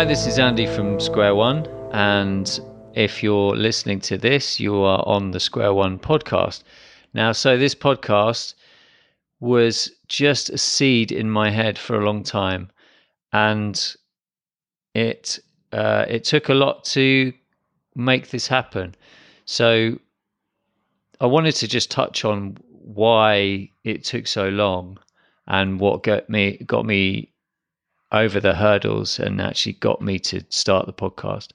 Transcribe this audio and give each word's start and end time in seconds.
Hi, 0.00 0.06
this 0.06 0.26
is 0.26 0.38
Andy 0.38 0.64
from 0.64 0.98
Square 0.98 1.34
One, 1.34 1.66
and 1.92 2.58
if 2.94 3.22
you're 3.22 3.54
listening 3.54 4.00
to 4.00 4.16
this, 4.16 4.58
you 4.58 4.76
are 4.76 5.06
on 5.06 5.30
the 5.30 5.38
Square 5.38 5.74
One 5.74 5.98
podcast. 5.98 6.62
Now, 7.12 7.32
so 7.32 7.58
this 7.58 7.74
podcast 7.74 8.54
was 9.40 9.90
just 10.08 10.48
a 10.48 10.56
seed 10.56 11.12
in 11.12 11.30
my 11.30 11.50
head 11.50 11.78
for 11.78 12.00
a 12.00 12.04
long 12.06 12.22
time, 12.22 12.70
and 13.34 13.94
it 14.94 15.38
uh, 15.70 16.06
it 16.08 16.24
took 16.24 16.48
a 16.48 16.54
lot 16.54 16.82
to 16.84 17.34
make 17.94 18.30
this 18.30 18.46
happen. 18.46 18.94
So 19.44 19.98
I 21.20 21.26
wanted 21.26 21.56
to 21.56 21.68
just 21.68 21.90
touch 21.90 22.24
on 22.24 22.56
why 22.70 23.68
it 23.84 24.04
took 24.04 24.26
so 24.26 24.48
long 24.48 24.98
and 25.46 25.78
what 25.78 26.04
got 26.04 26.30
me 26.30 26.56
got 26.64 26.86
me 26.86 27.30
over 28.12 28.40
the 28.40 28.54
hurdles 28.54 29.18
and 29.18 29.40
actually 29.40 29.74
got 29.74 30.00
me 30.00 30.18
to 30.18 30.44
start 30.48 30.86
the 30.86 30.92
podcast. 30.92 31.48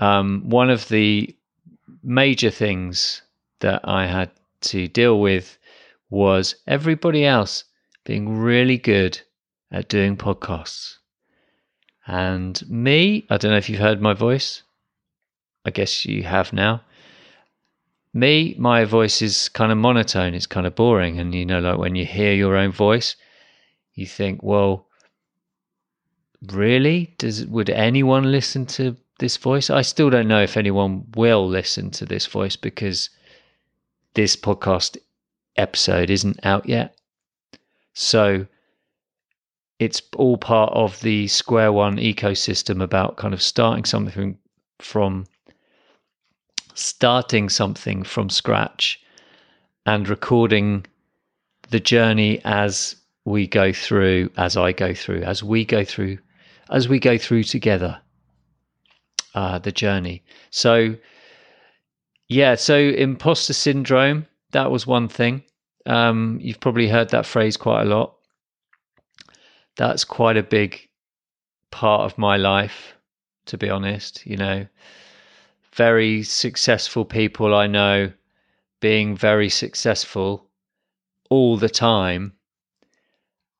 Um, 0.00 0.42
one 0.48 0.70
of 0.70 0.88
the 0.88 1.34
major 2.02 2.50
things 2.50 3.22
that 3.60 3.80
I 3.84 4.06
had 4.06 4.30
to 4.62 4.88
deal 4.88 5.20
with 5.20 5.58
was 6.10 6.56
everybody 6.66 7.24
else 7.24 7.64
being 8.04 8.38
really 8.38 8.78
good 8.78 9.20
at 9.70 9.88
doing 9.88 10.16
podcasts. 10.16 10.96
And 12.06 12.62
me, 12.68 13.26
I 13.30 13.36
don't 13.36 13.50
know 13.50 13.56
if 13.56 13.68
you've 13.68 13.80
heard 13.80 14.00
my 14.00 14.14
voice. 14.14 14.62
I 15.64 15.70
guess 15.70 16.06
you 16.06 16.22
have 16.22 16.52
now. 16.52 16.82
Me, 18.14 18.54
my 18.58 18.84
voice 18.84 19.20
is 19.20 19.48
kind 19.48 19.72
of 19.72 19.78
monotone, 19.78 20.32
it's 20.32 20.46
kind 20.46 20.66
of 20.66 20.74
boring. 20.74 21.18
And 21.18 21.34
you 21.34 21.44
know, 21.44 21.58
like 21.58 21.78
when 21.78 21.96
you 21.96 22.06
hear 22.06 22.32
your 22.32 22.56
own 22.56 22.70
voice, 22.70 23.16
you 23.94 24.06
think, 24.06 24.42
well, 24.42 24.86
really? 26.50 27.14
Does 27.18 27.46
would 27.46 27.70
anyone 27.70 28.30
listen 28.30 28.66
to 28.66 28.96
this 29.18 29.36
voice? 29.36 29.70
I 29.70 29.82
still 29.82 30.10
don't 30.10 30.28
know 30.28 30.42
if 30.42 30.56
anyone 30.56 31.04
will 31.14 31.46
listen 31.46 31.90
to 31.92 32.04
this 32.04 32.26
voice 32.26 32.56
because 32.56 33.10
this 34.14 34.36
podcast 34.36 34.96
episode 35.56 36.10
isn't 36.10 36.38
out 36.44 36.68
yet. 36.68 36.98
So 37.94 38.46
it's 39.78 40.02
all 40.16 40.36
part 40.36 40.72
of 40.72 41.00
the 41.00 41.28
Square 41.28 41.72
One 41.72 41.96
ecosystem 41.96 42.82
about 42.82 43.16
kind 43.16 43.34
of 43.34 43.42
starting 43.42 43.84
something 43.84 44.38
from 44.80 45.26
starting 46.74 47.48
something 47.48 48.02
from 48.02 48.28
scratch 48.28 49.00
and 49.86 50.08
recording 50.08 50.84
the 51.70 51.80
journey 51.80 52.40
as 52.44 52.96
we 53.24 53.46
go 53.46 53.72
through, 53.72 54.30
as 54.36 54.56
I 54.56 54.72
go 54.72 54.92
through, 54.94 55.22
as 55.22 55.42
we 55.42 55.64
go 55.64 55.84
through, 55.84 56.18
as 56.70 56.88
we 56.88 56.98
go 56.98 57.18
through 57.18 57.44
together, 57.44 58.00
uh, 59.34 59.58
the 59.58 59.72
journey. 59.72 60.24
So, 60.50 60.96
yeah, 62.28 62.54
so 62.54 62.76
imposter 62.76 63.52
syndrome, 63.52 64.26
that 64.52 64.70
was 64.70 64.86
one 64.86 65.08
thing. 65.08 65.44
Um, 65.86 66.38
you've 66.40 66.60
probably 66.60 66.88
heard 66.88 67.10
that 67.10 67.26
phrase 67.26 67.56
quite 67.56 67.82
a 67.82 67.84
lot. 67.84 68.16
That's 69.76 70.04
quite 70.04 70.36
a 70.36 70.42
big 70.42 70.80
part 71.70 72.10
of 72.10 72.18
my 72.18 72.36
life, 72.36 72.96
to 73.46 73.58
be 73.58 73.70
honest. 73.70 74.26
You 74.26 74.36
know, 74.36 74.66
very 75.72 76.22
successful 76.22 77.04
people 77.04 77.54
I 77.54 77.66
know 77.66 78.12
being 78.80 79.16
very 79.16 79.48
successful 79.48 80.48
all 81.30 81.56
the 81.56 81.68
time 81.68 82.32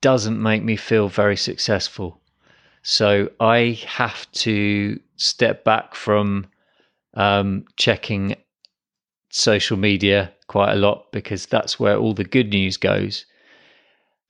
doesn't 0.00 0.40
make 0.40 0.62
me 0.62 0.76
feel 0.76 1.08
very 1.08 1.36
successful. 1.36 2.21
So 2.82 3.30
I 3.40 3.78
have 3.86 4.30
to 4.32 4.98
step 5.16 5.64
back 5.64 5.94
from 5.94 6.46
um, 7.14 7.64
checking 7.76 8.34
social 9.30 9.76
media 9.76 10.32
quite 10.48 10.72
a 10.72 10.76
lot 10.76 11.10
because 11.12 11.46
that's 11.46 11.78
where 11.78 11.96
all 11.96 12.12
the 12.12 12.24
good 12.24 12.50
news 12.50 12.76
goes. 12.76 13.24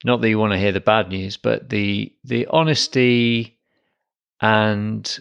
Not 0.05 0.21
that 0.21 0.29
you 0.29 0.39
want 0.39 0.53
to 0.53 0.59
hear 0.59 0.73
the 0.73 0.81
bad 0.81 1.09
news, 1.09 1.37
but 1.37 1.71
the 1.71 2.13
the 2.25 2.47
honesty 2.47 3.59
and 4.41 5.19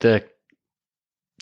the 0.00 0.24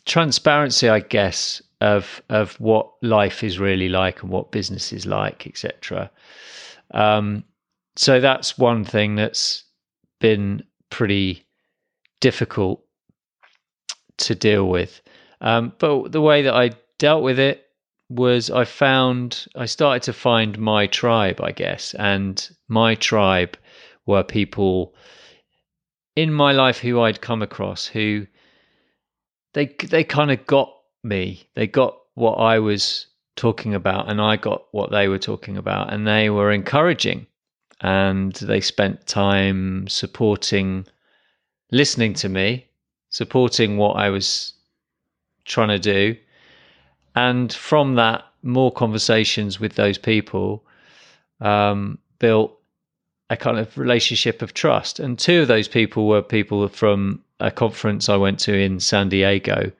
transparency, 0.05 0.89
I 0.89 1.01
guess, 1.01 1.63
of 1.81 2.23
of 2.29 2.59
what 2.61 2.91
life 3.03 3.43
is 3.43 3.59
really 3.59 3.89
like 3.89 4.23
and 4.23 4.31
what 4.31 4.53
business 4.53 4.93
is 4.93 5.07
like, 5.07 5.47
etc. 5.47 6.11
Um, 6.93 7.45
so 7.97 8.21
that's 8.21 8.59
one 8.59 8.85
thing 8.85 9.15
that's 9.15 9.65
been 10.23 10.63
pretty 10.89 11.45
difficult 12.21 12.83
to 14.19 14.35
deal 14.35 14.69
with. 14.69 15.03
Um, 15.41 15.73
but 15.79 16.13
the 16.13 16.21
way 16.21 16.43
that 16.43 16.55
I 16.55 16.71
dealt 16.99 17.25
with 17.25 17.41
it 17.41 17.67
was 18.09 18.49
I 18.49 18.65
found 18.65 19.47
I 19.57 19.67
started 19.67 20.05
to 20.05 20.13
find 20.13 20.59
my 20.59 20.87
tribe, 20.87 21.41
I 21.43 21.51
guess, 21.51 21.95
and 21.95 22.49
my 22.69 22.95
tribe 22.95 23.57
were 24.07 24.23
people 24.23 24.95
in 26.15 26.33
my 26.33 26.53
life 26.53 26.79
who 26.79 27.01
I'd 27.01 27.21
come 27.21 27.43
across 27.43 27.87
who 27.87 28.27
they 29.55 29.67
they 29.91 30.05
kind 30.05 30.31
of 30.31 30.47
got 30.47 30.73
me. 31.03 31.49
They 31.55 31.67
got 31.67 31.99
what 32.15 32.35
I 32.35 32.61
was 32.61 33.07
talking 33.35 33.75
about, 33.75 34.09
and 34.09 34.21
I 34.21 34.37
got 34.37 34.67
what 34.71 34.93
they 34.93 35.09
were 35.09 35.19
talking 35.19 35.57
about, 35.57 35.93
and 35.93 36.07
they 36.07 36.31
were 36.31 36.53
encouraging, 36.53 37.27
and 37.83 38.33
they 38.35 38.61
spent 38.61 39.07
time 39.07 39.87
supporting, 39.89 40.87
listening 41.71 42.15
to 42.15 42.29
me, 42.29 42.67
supporting 43.11 43.77
what 43.77 43.97
I 43.97 44.09
was 44.09 44.55
trying 45.45 45.69
to 45.69 45.79
do, 45.79 46.17
and 47.15 47.53
from 47.53 47.97
that, 47.97 48.25
more 48.43 48.73
conversations 48.73 49.61
with 49.61 49.75
those 49.75 49.99
people 49.99 50.65
um, 51.41 51.99
built 52.19 52.59
a 53.31 53.37
kind 53.37 53.59
of 53.59 53.77
relationship 53.79 54.43
of 54.43 54.53
trust. 54.53 54.99
And 54.99 55.19
two 55.19 55.43
of 55.43 55.49
those 55.49 55.69
people 55.69 56.07
were 56.07 56.23
people 56.23 56.67
from 56.69 57.23
a 57.41 57.51
conference 57.51 58.09
I 58.09 58.17
went 58.17 58.39
to 58.41 58.55
in 58.55 58.81
San 58.81 59.09
Diego, 59.09 59.71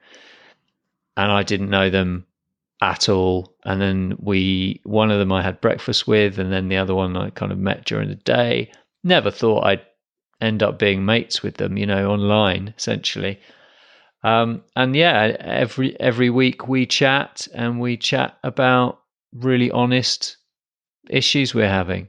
and 1.17 1.31
I 1.31 1.43
didn't 1.43 1.69
know 1.69 1.89
them 1.89 2.25
at 2.81 3.09
all. 3.09 3.55
And 3.65 3.81
then 3.81 4.17
we, 4.19 4.81
one 4.83 5.11
of 5.11 5.19
them 5.19 5.31
I 5.31 5.41
had 5.41 5.61
breakfast 5.61 6.07
with, 6.07 6.39
and 6.39 6.51
then 6.51 6.69
the 6.69 6.77
other 6.77 6.95
one 6.95 7.15
I 7.15 7.29
kind 7.31 7.51
of 7.51 7.57
met 7.57 7.85
during 7.85 8.09
the 8.09 8.15
day. 8.15 8.71
Never 9.03 9.31
thought 9.31 9.65
I'd 9.65 9.81
end 10.41 10.61
up 10.61 10.77
being 10.77 11.05
mates 11.05 11.41
with 11.41 11.57
them, 11.57 11.77
you 11.77 11.85
know, 11.85 12.11
online 12.11 12.73
essentially. 12.77 13.39
Um, 14.23 14.63
and 14.75 14.95
yeah, 14.95 15.35
every 15.39 15.99
every 15.99 16.29
week 16.29 16.67
we 16.67 16.85
chat 16.85 17.47
and 17.53 17.79
we 17.79 17.97
chat 17.97 18.37
about 18.43 19.01
really 19.33 19.69
honest 19.71 20.37
issues 21.09 21.53
we're 21.53 21.67
having. 21.67 22.07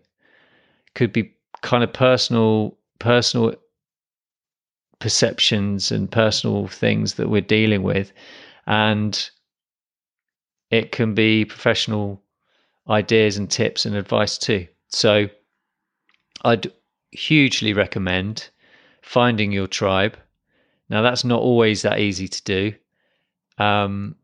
Could 0.94 1.12
be 1.12 1.34
kind 1.62 1.82
of 1.82 1.92
personal 1.92 2.76
personal 2.98 3.54
perceptions 5.00 5.90
and 5.90 6.10
personal 6.10 6.68
things 6.68 7.14
that 7.14 7.28
we're 7.28 7.40
dealing 7.40 7.82
with. 7.82 8.12
And 8.66 9.28
it 10.74 10.92
can 10.92 11.14
be 11.14 11.44
professional 11.44 12.22
ideas 12.88 13.36
and 13.36 13.50
tips 13.50 13.86
and 13.86 13.96
advice 13.96 14.36
too. 14.38 14.66
So 14.88 15.28
I'd 16.44 16.70
hugely 17.12 17.72
recommend 17.72 18.48
finding 19.02 19.52
your 19.52 19.66
tribe. 19.66 20.16
Now, 20.88 21.02
that's 21.02 21.24
not 21.24 21.40
always 21.40 21.82
that 21.82 22.00
easy 22.00 22.28
to 22.28 22.42
do. 22.42 22.74
Um, 23.58 24.16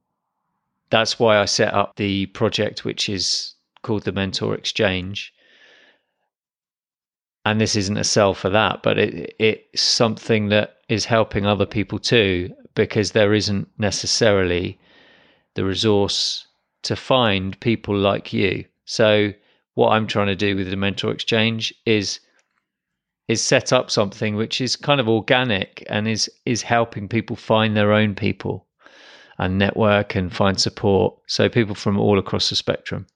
that's 0.91 1.19
why 1.19 1.39
I 1.39 1.45
set 1.45 1.73
up 1.73 1.97
the 1.97 2.27
project, 2.27 2.85
which 2.85 3.09
is 3.09 3.55
called 3.83 4.03
the 4.03 4.13
Mentor 4.13 4.55
Exchange 4.55 5.33
and 7.45 7.61
this 7.61 7.77
isn't 7.77 7.97
a 7.97 8.05
sell 8.05 8.35
for 8.35 8.51
that, 8.51 8.83
but 8.83 8.99
it 8.99 9.35
it's 9.39 9.83
something 9.83 10.49
that 10.51 10.77
is 10.89 11.05
helping 11.05 11.47
other 11.47 11.67
people 11.67 11.99
too, 11.99 12.55
because 12.75 13.13
there 13.13 13.33
isn't 13.33 13.69
necessarily 13.79 14.79
the 15.61 15.67
resource 15.67 16.47
to 16.83 16.97
find 16.97 17.61
people 17.61 17.95
like 17.95 18.33
you. 18.33 18.65
So 18.87 19.35
what 19.75 19.91
I'm 19.91 20.07
trying 20.07 20.29
to 20.29 20.35
do 20.35 20.57
with 20.57 20.71
the 20.71 20.77
mentor 20.77 21.13
exchange 21.13 21.75
is 21.85 22.19
is 23.29 23.43
set 23.43 23.73
up 23.73 23.91
something 23.91 24.37
which 24.37 24.61
is 24.61 24.75
kind 24.75 25.01
of 25.01 25.09
organic 25.09 25.85
and 25.91 26.09
is 26.09 26.31
is 26.47 26.63
helping 26.63 27.09
people 27.09 27.37
find 27.37 27.77
their 27.77 27.93
own 27.93 28.15
people 28.15 28.67
and 29.39 29.59
network 29.59 30.15
and 30.15 30.35
find 30.35 30.59
support. 30.59 31.15
So 31.27 31.51
people 31.51 31.75
from 31.75 32.01
all 32.01 32.19
across 32.19 32.49
the 32.49 32.57
spectrum. 32.57 33.07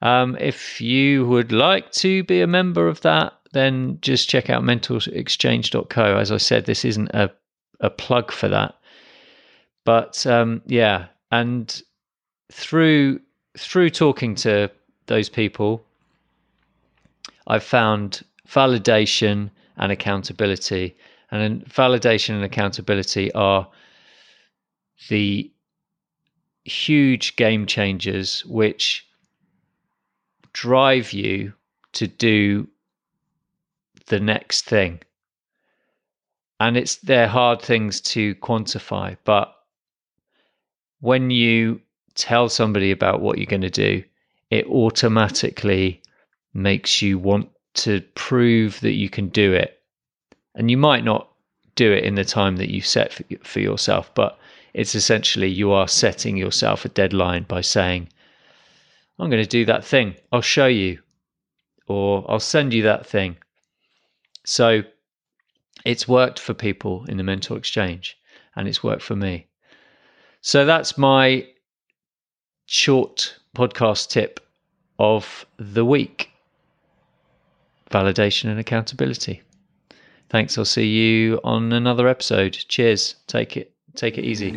Um, 0.00 0.36
if 0.38 0.80
you 0.80 1.26
would 1.26 1.50
like 1.50 1.90
to 2.04 2.22
be 2.22 2.40
a 2.40 2.46
member 2.46 2.86
of 2.86 3.00
that, 3.00 3.32
then 3.52 3.98
just 4.00 4.28
check 4.28 4.48
out 4.48 4.62
mentorexchange.co. 4.62 6.16
As 6.16 6.30
I 6.30 6.36
said, 6.36 6.66
this 6.66 6.84
isn't 6.84 7.08
a, 7.08 7.32
a 7.80 7.90
plug 7.90 8.30
for 8.30 8.48
that. 8.48 8.76
But 9.84 10.24
um, 10.24 10.62
yeah, 10.66 11.06
and 11.30 11.82
through 12.52 13.20
through 13.56 13.90
talking 13.90 14.34
to 14.36 14.70
those 15.06 15.28
people, 15.28 15.84
I've 17.46 17.64
found 17.64 18.22
validation 18.48 19.50
and 19.76 19.92
accountability. 19.92 20.96
And 21.30 21.64
validation 21.66 22.30
and 22.34 22.44
accountability 22.44 23.32
are 23.32 23.68
the 25.08 25.50
huge 26.64 27.36
game 27.36 27.66
changers 27.66 28.44
which 28.46 29.06
drive 30.52 31.12
you 31.12 31.52
to 31.92 32.06
do 32.06 32.68
the 34.06 34.20
next 34.20 34.64
thing. 34.64 35.00
And 36.60 36.76
it's 36.76 36.96
they're 36.96 37.28
hard 37.28 37.62
things 37.62 38.00
to 38.00 38.34
quantify, 38.36 39.16
but 39.24 39.54
when 41.00 41.30
you 41.30 41.80
tell 42.14 42.48
somebody 42.48 42.90
about 42.90 43.20
what 43.20 43.38
you're 43.38 43.46
going 43.46 43.60
to 43.62 43.70
do, 43.70 44.02
it 44.50 44.66
automatically 44.66 46.02
makes 46.54 47.02
you 47.02 47.18
want 47.18 47.48
to 47.74 48.00
prove 48.14 48.80
that 48.80 48.92
you 48.92 49.08
can 49.08 49.28
do 49.28 49.52
it. 49.52 49.80
And 50.54 50.70
you 50.70 50.76
might 50.76 51.04
not 51.04 51.28
do 51.76 51.92
it 51.92 52.04
in 52.04 52.16
the 52.16 52.24
time 52.24 52.56
that 52.56 52.70
you 52.70 52.80
set 52.80 53.12
for, 53.12 53.24
for 53.44 53.60
yourself, 53.60 54.12
but 54.14 54.38
it's 54.74 54.94
essentially 54.94 55.48
you 55.48 55.70
are 55.72 55.86
setting 55.86 56.36
yourself 56.36 56.84
a 56.84 56.88
deadline 56.88 57.44
by 57.44 57.60
saying, 57.60 58.08
I'm 59.18 59.30
going 59.30 59.42
to 59.42 59.48
do 59.48 59.64
that 59.66 59.84
thing. 59.84 60.14
I'll 60.32 60.40
show 60.40 60.66
you, 60.66 60.98
or 61.86 62.24
I'll 62.28 62.40
send 62.40 62.74
you 62.74 62.82
that 62.82 63.06
thing. 63.06 63.36
So 64.44 64.82
it's 65.84 66.08
worked 66.08 66.38
for 66.38 66.54
people 66.54 67.04
in 67.08 67.16
the 67.16 67.22
mentor 67.22 67.56
exchange, 67.56 68.18
and 68.56 68.66
it's 68.66 68.82
worked 68.82 69.02
for 69.02 69.16
me. 69.16 69.46
So 70.40 70.64
that's 70.64 70.96
my 70.96 71.46
short 72.66 73.36
podcast 73.56 74.08
tip 74.10 74.40
of 74.98 75.46
the 75.58 75.84
week 75.84 76.30
validation 77.90 78.50
and 78.50 78.60
accountability. 78.60 79.42
Thanks. 80.28 80.58
I'll 80.58 80.64
see 80.64 80.86
you 80.86 81.40
on 81.42 81.72
another 81.72 82.06
episode. 82.06 82.52
Cheers. 82.52 83.16
Take 83.26 83.56
it 83.56 83.72
take 83.94 84.18
it 84.18 84.24
easy. 84.24 84.52